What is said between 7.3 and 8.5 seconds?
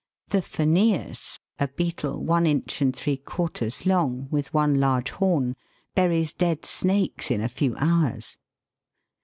a few hours.